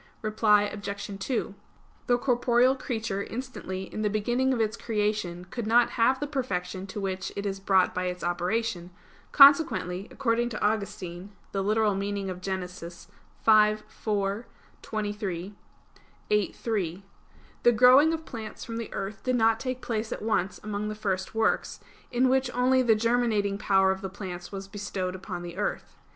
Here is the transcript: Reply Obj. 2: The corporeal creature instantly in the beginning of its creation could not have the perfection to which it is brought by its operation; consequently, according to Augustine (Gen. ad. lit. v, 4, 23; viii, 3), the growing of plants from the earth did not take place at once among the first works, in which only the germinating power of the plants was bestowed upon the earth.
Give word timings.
Reply 0.23 0.63
Obj. 0.63 1.11
2: 1.19 1.53
The 2.07 2.17
corporeal 2.17 2.75
creature 2.75 3.21
instantly 3.21 3.83
in 3.83 4.01
the 4.01 4.09
beginning 4.09 4.51
of 4.51 4.59
its 4.59 4.75
creation 4.75 5.45
could 5.51 5.67
not 5.67 5.91
have 5.91 6.19
the 6.19 6.25
perfection 6.25 6.87
to 6.87 6.99
which 6.99 7.31
it 7.35 7.45
is 7.45 7.59
brought 7.59 7.93
by 7.93 8.05
its 8.05 8.23
operation; 8.23 8.89
consequently, 9.31 10.07
according 10.09 10.49
to 10.49 10.59
Augustine 10.59 11.33
(Gen. 11.53 11.59
ad. 11.69 11.69
lit. 11.69 11.77
v, 13.45 13.77
4, 13.89 14.47
23; 14.81 15.55
viii, 16.29 16.51
3), 16.51 17.03
the 17.61 17.71
growing 17.71 18.11
of 18.11 18.25
plants 18.25 18.65
from 18.65 18.77
the 18.77 18.91
earth 18.95 19.21
did 19.23 19.35
not 19.35 19.59
take 19.59 19.83
place 19.83 20.11
at 20.11 20.23
once 20.23 20.59
among 20.63 20.87
the 20.87 20.95
first 20.95 21.35
works, 21.35 21.79
in 22.11 22.27
which 22.27 22.49
only 22.55 22.81
the 22.81 22.95
germinating 22.95 23.59
power 23.59 23.91
of 23.91 24.01
the 24.01 24.09
plants 24.09 24.51
was 24.51 24.67
bestowed 24.67 25.13
upon 25.13 25.43
the 25.43 25.57
earth. 25.57 25.95